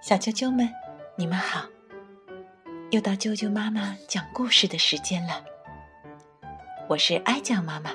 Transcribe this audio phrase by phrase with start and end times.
[0.00, 0.72] 小啾啾们，
[1.16, 1.68] 你们好！
[2.92, 5.44] 又到啾啾妈妈讲故事的时间了。
[6.88, 7.90] 我是哀酱妈妈，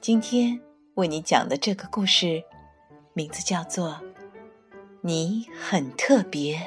[0.00, 0.58] 今天
[0.94, 2.42] 为你讲的这个故事，
[3.12, 3.90] 名字叫做
[5.02, 6.58] 《你很特别》。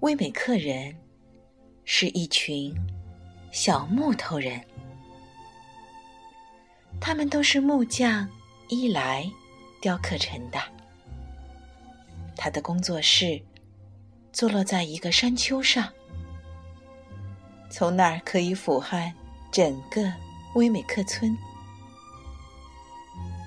[0.00, 0.94] 威美克人
[1.84, 2.74] 是一群
[3.50, 4.62] 小木头人。
[7.04, 8.28] 他们都是木匠
[8.68, 9.28] 伊莱
[9.80, 10.60] 雕刻成的。
[12.36, 13.42] 他的工作室
[14.32, 15.88] 坐落在一个山丘上，
[17.68, 19.12] 从那儿可以俯瞰
[19.50, 20.12] 整个
[20.54, 21.36] 威美克村。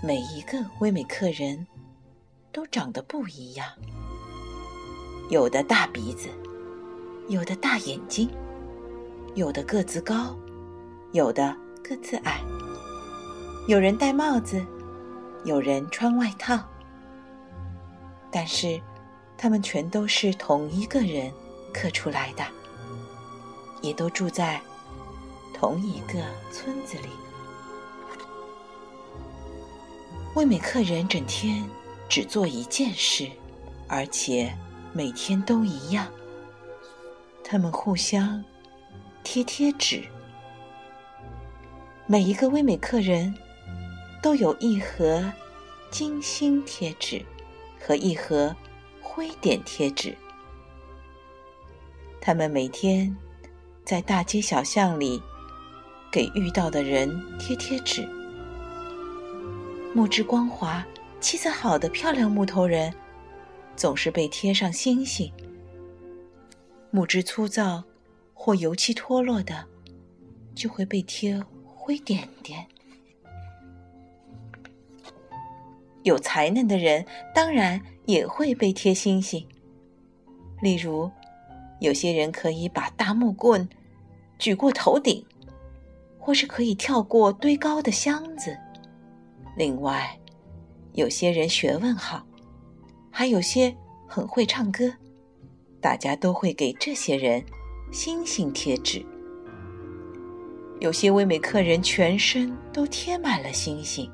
[0.03, 1.65] 每一个威美克人
[2.51, 3.65] 都长得不一样，
[5.29, 6.27] 有的大鼻子，
[7.29, 8.29] 有的大眼睛，
[9.33, 10.35] 有的个子高，
[11.13, 12.41] 有的个子矮。
[13.67, 14.63] 有人戴帽子，
[15.43, 16.59] 有人穿外套，
[18.29, 18.79] 但是
[19.35, 21.33] 他们全都是同一个人
[21.73, 22.43] 刻出来的，
[23.81, 24.61] 也都住在
[25.51, 27.09] 同一个村子里。
[30.35, 31.67] 威美客人整天
[32.07, 33.27] 只做一件事，
[33.87, 34.55] 而且
[34.93, 36.05] 每天都一样，
[37.43, 38.43] 他们互相
[39.23, 40.03] 贴贴纸。
[42.05, 43.35] 每一个威美客人。
[44.25, 45.23] 都有一盒
[45.91, 47.23] 金星贴纸
[47.79, 48.55] 和一盒
[48.99, 50.17] 灰点贴纸。
[52.19, 53.15] 他们每天
[53.83, 55.21] 在大街小巷里
[56.11, 58.01] 给遇到的人贴贴纸。
[59.93, 60.83] 木质光滑、
[61.21, 62.91] 漆色好的漂亮木头人
[63.75, 65.29] 总是被贴上星星；
[66.89, 67.83] 木质粗糙
[68.33, 69.63] 或油漆脱落的
[70.55, 72.65] 就会被贴灰点点。
[76.05, 77.03] 有才能的人
[77.33, 79.45] 当然也会被贴星星。
[80.61, 81.09] 例如，
[81.79, 83.67] 有些人可以把大木棍
[84.37, 85.25] 举过头顶，
[86.19, 88.55] 或是可以跳过堆高的箱子。
[89.57, 90.17] 另外，
[90.93, 92.23] 有些人学问好，
[93.09, 93.75] 还有些
[94.07, 94.93] 很会唱歌，
[95.81, 97.43] 大家都会给这些人
[97.91, 99.03] 星星贴纸。
[100.79, 104.11] 有些威美客人全身都贴满了星星。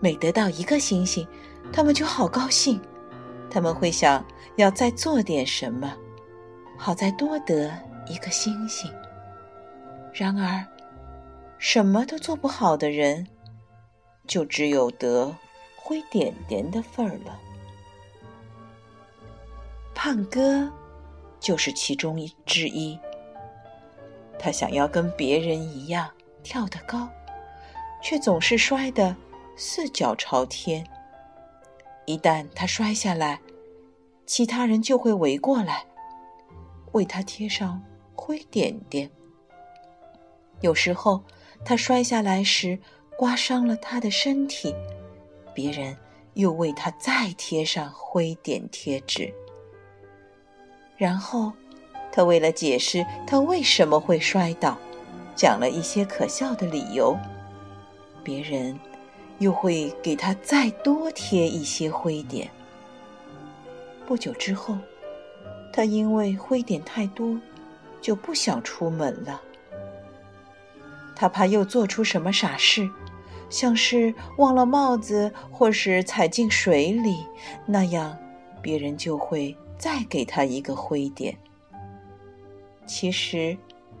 [0.00, 1.26] 每得到一个星星，
[1.72, 2.80] 他们就好高兴。
[3.50, 4.24] 他们会想
[4.56, 5.92] 要再做点什么，
[6.78, 7.70] 好再多得
[8.06, 8.90] 一个星星。
[10.12, 10.64] 然而，
[11.58, 13.26] 什么都做不好的人，
[14.26, 15.34] 就只有得
[15.76, 17.38] 灰点点的份儿了。
[19.94, 20.70] 胖哥
[21.38, 22.98] 就是其中一之一。
[24.38, 26.08] 他想要跟别人一样
[26.42, 27.08] 跳得高，
[28.02, 29.14] 却总是摔得。
[29.62, 30.82] 四脚朝天。
[32.06, 33.38] 一旦他摔下来，
[34.24, 35.84] 其他人就会围过来，
[36.92, 37.78] 为他贴上
[38.14, 39.10] 灰点点。
[40.62, 41.22] 有时候，
[41.62, 42.78] 他摔下来时
[43.18, 44.74] 刮伤了他的身体，
[45.52, 45.94] 别人
[46.32, 49.30] 又为他再贴上灰点贴纸。
[50.96, 51.52] 然后，
[52.10, 54.78] 他为了解释他为什么会摔倒，
[55.36, 57.14] 讲了一些可笑的理由，
[58.24, 58.74] 别人。
[59.40, 62.48] 又会给他再多贴一些灰点。
[64.06, 64.76] 不久之后，
[65.72, 67.36] 他因为灰点太多，
[68.00, 69.40] 就不想出门了。
[71.16, 72.88] 他怕又做出什么傻事，
[73.48, 77.24] 像是忘了帽子，或是踩进水里，
[77.66, 78.16] 那样
[78.60, 81.36] 别人就会再给他一个灰点。
[82.86, 83.56] 其实，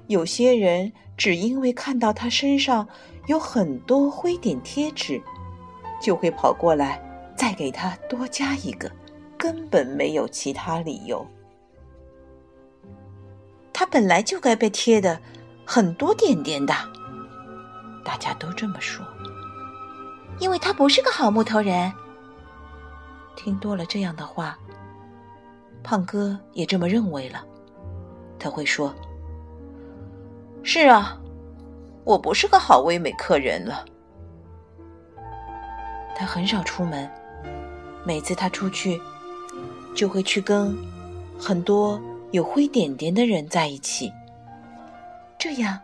[0.06, 2.86] 有些人只因为看到他身上
[3.26, 5.22] 有很多灰点贴纸。
[6.00, 7.00] 就会跑过来，
[7.36, 8.90] 再给他多加一个，
[9.38, 11.26] 根本没有其他理由。
[13.72, 15.20] 他本来就该被贴的
[15.64, 16.74] 很多点点的，
[18.04, 19.06] 大家都这么说，
[20.38, 21.92] 因为他不是个好木头人。
[23.36, 24.58] 听多了这样的话，
[25.82, 27.42] 胖哥也这么认为了。
[28.38, 28.94] 他会说
[30.62, 31.18] ：“是啊，
[32.04, 33.84] 我不是个好唯美客人了。”
[36.20, 37.10] 他很少出门，
[38.04, 39.00] 每次他出去，
[39.94, 40.76] 就会去跟
[41.38, 41.98] 很多
[42.30, 44.12] 有灰点点的人在一起，
[45.38, 45.80] 这样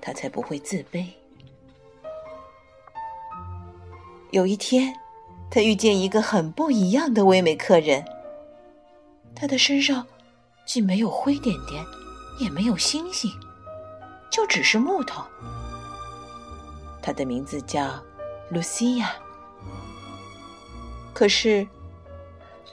[0.00, 1.06] 他才不会自卑。
[4.32, 4.92] 有一天，
[5.48, 8.04] 他遇见一个很不一样的唯美客人，
[9.32, 10.04] 他的身上
[10.66, 11.84] 既没有灰点点，
[12.40, 13.30] 也没有星星，
[14.28, 15.22] 就只是木头。
[17.00, 18.02] 他的名字叫
[18.50, 19.12] 露西亚。
[21.22, 21.64] 可是，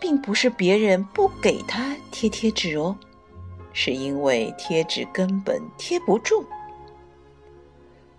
[0.01, 2.97] 并不是别人不给他贴贴纸哦，
[3.73, 6.43] 是因为贴纸根本贴不住。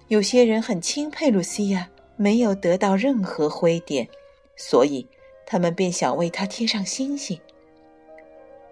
[0.07, 4.09] 有些人很钦佩露西亚没有得到任何灰点，
[4.55, 5.05] 所以
[5.45, 7.41] 他们便想为她贴上星星。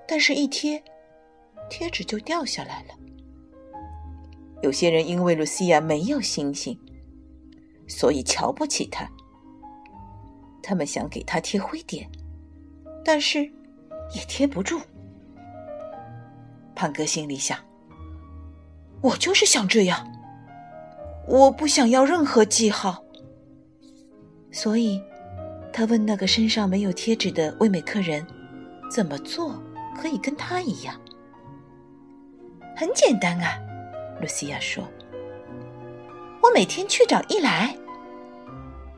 [0.06, 0.80] 但是，一贴，
[1.68, 2.94] 贴纸就掉下来了。
[4.62, 6.78] 有些人因为露西亚没有星星，
[7.88, 9.10] 所以瞧不起她。
[10.68, 12.06] 他们想给他贴灰点，
[13.02, 13.42] 但是
[14.14, 14.78] 也贴不住。
[16.74, 17.58] 胖哥心里想
[19.00, 20.06] ：“我就是想这样，
[21.26, 23.02] 我不想要任何记号。”
[24.52, 25.02] 所以，
[25.72, 28.26] 他问那个身上没有贴纸的味美客人
[28.92, 29.54] ：“怎么做
[29.96, 31.00] 可以跟他一样？”
[32.76, 33.58] 很简单啊，
[34.20, 34.86] 露西亚说
[36.44, 37.74] ：“我每天去找伊莱，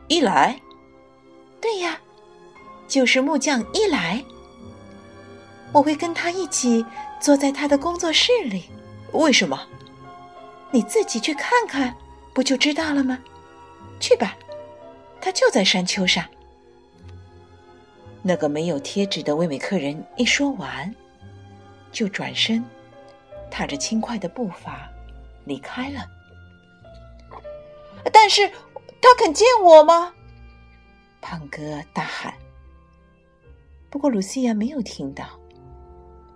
[0.08, 0.60] 伊莱。”
[1.60, 1.98] 对呀，
[2.88, 4.24] 就是木匠伊莱，
[5.72, 6.84] 我会跟他一起
[7.20, 8.64] 坐在他的工作室里。
[9.12, 9.66] 为什么？
[10.70, 11.94] 你自己去看看，
[12.32, 13.18] 不就知道了吗？
[13.98, 14.36] 去吧，
[15.20, 16.24] 他就在山丘上。
[18.22, 20.94] 那个没有贴纸的威美客人一说完，
[21.90, 22.64] 就转身，
[23.50, 24.88] 踏着轻快的步伐
[25.44, 26.06] 离开了。
[28.12, 28.48] 但是，
[29.02, 30.14] 他肯见我吗？
[31.20, 31.60] 胖哥
[31.92, 32.32] 大喊。
[33.88, 35.24] 不过，鲁西亚没有听到，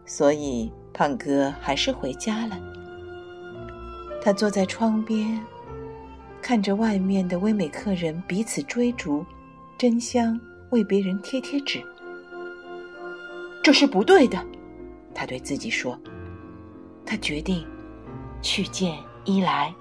[0.04, 2.58] 所以胖哥还是回家了。
[4.22, 5.40] 他坐在窗边，
[6.42, 9.24] 看着外面的威美客人彼此追逐，
[9.78, 10.38] 争相
[10.70, 11.82] 为别人贴贴纸。
[13.62, 14.44] 这是不对的，
[15.14, 15.98] 他对自己说。
[17.06, 17.66] 他决定
[18.42, 19.74] 去见伊莱。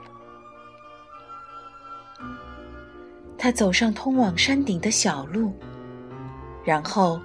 [3.44, 5.52] 他走上通往山顶的小路，
[6.64, 7.20] 然后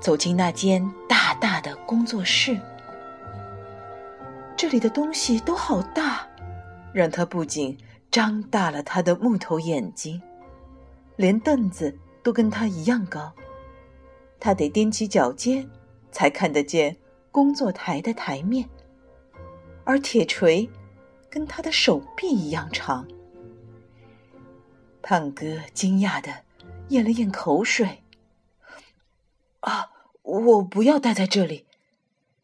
[0.00, 2.58] 走进那间大大的工作室。
[4.56, 6.26] 这里的东西都好大，
[6.92, 7.78] 让他不仅
[8.10, 10.20] 张大了他的木头眼睛，
[11.14, 13.32] 连凳子都跟他一样高。
[14.40, 15.64] 他得踮起脚尖
[16.10, 16.96] 才看得见
[17.30, 18.68] 工作台的台面，
[19.84, 20.68] 而铁锤
[21.30, 23.06] 跟他的手臂一样长。
[25.02, 26.44] 胖哥惊讶的
[26.88, 28.02] 咽了咽口水。
[29.60, 29.90] 啊，
[30.22, 31.66] 我不要待在这里！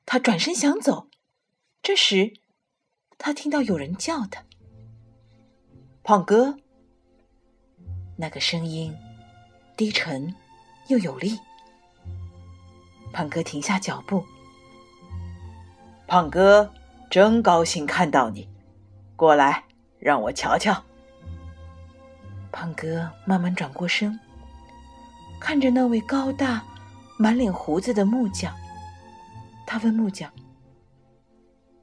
[0.05, 1.09] 他转身想走，
[1.83, 2.33] 这时
[3.19, 4.45] 他听到有人叫他
[6.03, 6.59] ：“胖哥。”
[8.17, 8.97] 那个声音
[9.77, 10.35] 低沉
[10.89, 11.39] 又有力。
[13.13, 14.25] 胖哥停下脚步。
[16.07, 16.73] 胖哥，
[17.11, 18.49] 真高兴看到你，
[19.15, 19.65] 过来，
[19.99, 20.85] 让我瞧瞧。
[22.59, 24.19] 胖哥慢慢转过身，
[25.39, 26.61] 看着那位高大、
[27.17, 28.53] 满脸胡子的木匠。
[29.65, 30.29] 他问木匠：“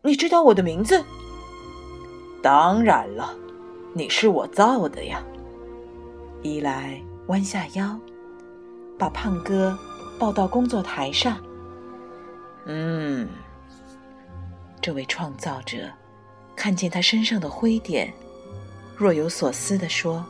[0.04, 1.02] 你知道我的名字
[2.44, 3.34] ？”“当然了，
[3.94, 5.24] 你是我造的呀。”
[6.44, 7.98] 伊莱弯下腰，
[9.00, 9.80] 把胖哥
[10.20, 11.38] 抱到工作台上。
[12.68, 13.30] “嗯。”
[14.82, 15.90] 这位创造者
[16.54, 18.14] 看见他身上的灰点，
[18.98, 20.22] 若有所思地说。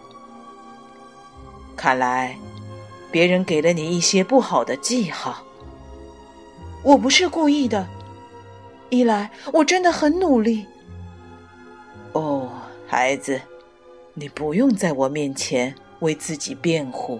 [1.76, 2.38] 看来，
[3.12, 5.44] 别人给了你一些不好的记号。
[6.84, 7.88] 我不是故意的，
[8.90, 10.66] 一来我真的很努力。
[12.14, 12.50] 哦，
[12.88, 13.42] 孩子，
[14.14, 17.20] 你不用在我面前为自己辩护。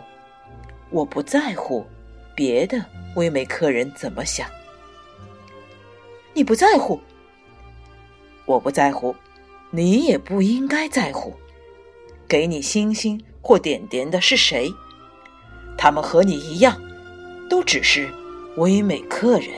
[0.90, 1.86] 我不在乎
[2.36, 2.84] 别的
[3.16, 4.48] 威美客人怎么想。
[6.34, 7.00] 你不在乎，
[8.46, 9.16] 我不在乎，
[9.72, 11.34] 你也不应该在乎。
[12.28, 13.22] 给你星星。
[13.48, 14.74] 或点点的是谁？
[15.78, 16.82] 他们和你一样，
[17.48, 18.12] 都只是
[18.58, 19.52] 唯美客人。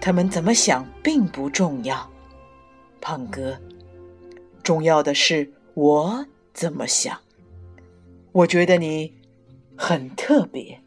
[0.00, 2.08] 他们怎么想并不重要，
[3.00, 3.58] 胖哥。
[4.62, 7.18] 重要的是我怎么想。
[8.30, 9.12] 我觉得你
[9.76, 10.80] 很特别。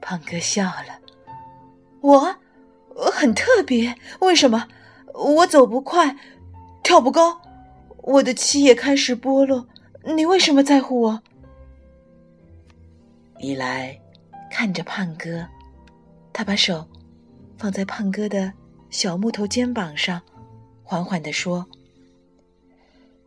[0.00, 1.00] 胖哥笑了。
[2.02, 2.36] 我，
[2.94, 3.96] 我很特别？
[4.20, 4.68] 为什么？
[5.12, 6.16] 我走不快，
[6.84, 7.40] 跳不高，
[7.96, 9.66] 我的漆也开始剥落。
[10.06, 11.22] 你为什么在乎我？
[13.38, 13.98] 伊莱
[14.50, 15.46] 看着胖哥，
[16.30, 16.86] 他把手
[17.56, 18.52] 放在胖哥的
[18.90, 20.20] 小木头肩膀上，
[20.82, 21.64] 缓缓地说：“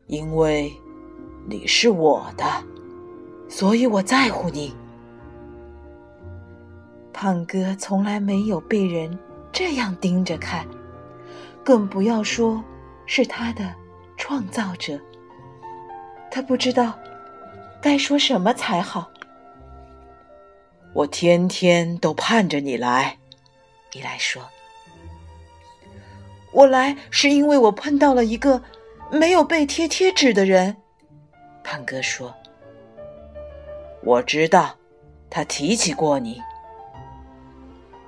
[0.05, 0.71] 因为
[1.47, 2.45] 你是我的，
[3.49, 4.75] 所以我在乎你。”
[7.11, 9.17] 胖哥从来没有被人
[9.51, 10.67] 这样盯着看，
[11.63, 12.63] 更不要说
[13.07, 13.73] 是他的
[14.15, 14.99] 创造者，
[16.37, 16.93] 他不知道
[17.81, 19.09] 该说什么才好。
[20.93, 23.17] 我天天都盼着你来，
[23.93, 24.47] 伊莱说。
[26.51, 28.61] 我来是因为我碰到了一个
[29.11, 30.77] 没有被贴贴纸的人，
[31.63, 32.31] 胖哥说。
[34.03, 34.75] 我知道，
[35.31, 36.39] 他提起过你。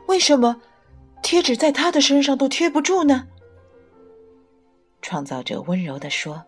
[0.05, 0.61] 为什么
[1.23, 3.27] 贴纸在他的身上都贴不住呢？
[5.01, 6.43] 创造者温柔地说：“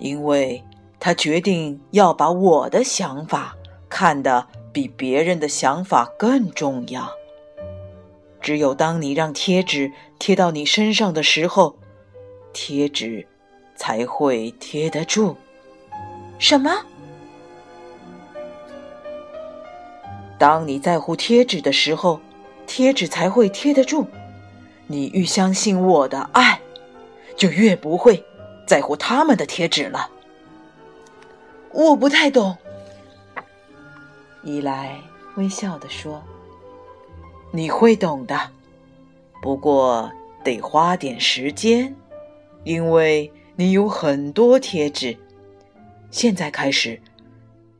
[0.00, 0.62] 因为
[0.98, 3.54] 他决定要把我的想法
[3.88, 7.08] 看得比别人的想法更重要。
[8.40, 11.76] 只有当你让贴纸贴到你身上的时候，
[12.52, 13.26] 贴纸
[13.76, 15.36] 才会贴得住。”
[16.40, 16.70] 什么？
[20.38, 22.18] 当你在乎贴纸的时候，
[22.66, 24.06] 贴纸才会贴得住。
[24.86, 26.58] 你愈相信我的爱，
[27.36, 28.24] 就越不会
[28.70, 30.08] 在乎他们的贴纸了。
[31.72, 32.56] 我不太懂。
[34.44, 34.96] 伊莱
[35.34, 36.22] 微笑地说
[37.50, 38.38] ：“你会懂的，
[39.42, 40.08] 不过
[40.44, 41.92] 得花点时间，
[42.62, 45.18] 因为你有很多贴纸。
[46.12, 47.02] 现在开始，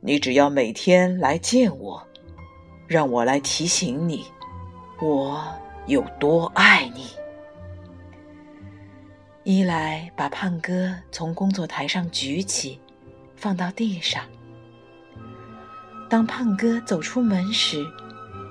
[0.01, 2.05] 你只要每天来见我。”
[2.85, 4.25] 让我来提醒你，
[4.99, 5.41] 我
[5.85, 7.05] 有多爱你。
[9.43, 12.79] 伊莱把胖哥从工作台上举起，
[13.35, 14.23] 放到地上。
[16.09, 17.85] 当胖哥走出门时，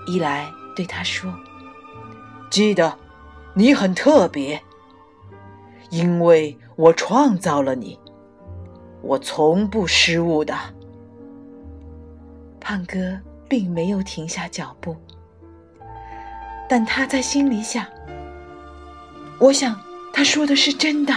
[0.07, 1.33] 伊莱对他说
[2.51, 2.99] ：“记得，
[3.55, 4.61] 你很特别，
[5.91, 7.99] 因为我创造了你，
[9.03, 10.55] 我从不失误的。”
[12.61, 13.19] 胖哥。
[13.51, 14.95] 并没有停下脚步，
[16.69, 17.85] 但他在心里想
[19.41, 19.77] ：“我想
[20.13, 21.15] 他说的是真的。”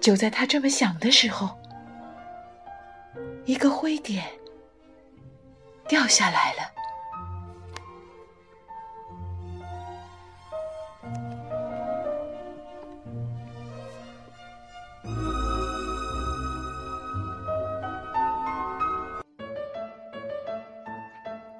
[0.00, 1.50] 就在他这么想的时候，
[3.44, 4.24] 一个灰点
[5.86, 6.58] 掉下来了。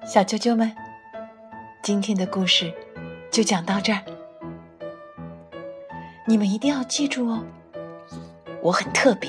[0.06, 0.74] 小啾啾们，
[1.82, 2.72] 今天的故事
[3.30, 4.19] 就讲到这儿。
[6.30, 7.44] 你们一定要记住哦，
[8.62, 9.28] 我很特别，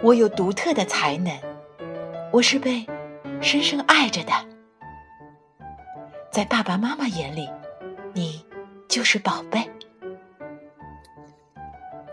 [0.00, 1.36] 我有独特的才能，
[2.30, 2.86] 我是被
[3.40, 4.30] 深深爱着的。
[6.30, 7.50] 在爸爸妈妈眼里，
[8.14, 8.46] 你
[8.86, 9.68] 就是宝贝。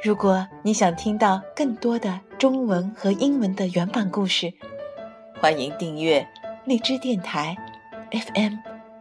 [0.02, 4.52] 如果你想听到更多的中文和英文的原版故事，
[5.40, 6.28] 欢迎订阅。
[6.66, 7.56] 荔枝电台
[8.10, 8.56] ，FM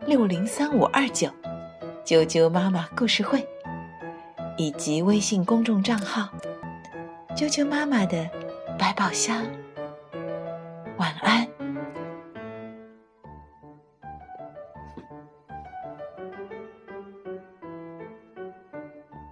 [0.04, 1.30] 六零三五二九，
[2.04, 3.48] 啾啾妈妈故事会，
[4.56, 6.28] 以及微信公众账号
[7.34, 8.28] 啾啾妈妈的
[8.78, 9.44] 百宝箱
[10.96, 11.51] 晚安。